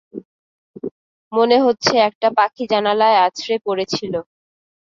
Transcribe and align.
মনে 1.31 1.57
হচ্ছে 1.65 1.93
একটা 2.09 2.27
পাখি 2.37 2.63
জানালায় 2.71 3.17
আছড়ে 3.25 3.55
পড়েছিল। 3.65 4.13